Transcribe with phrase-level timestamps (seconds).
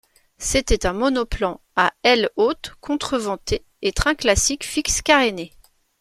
[0.39, 5.51] C'était un monoplan à aile haute contreventée et train classique fixe caréné.